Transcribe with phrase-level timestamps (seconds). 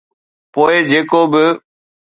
[0.53, 1.45] پوءِ جيڪو به.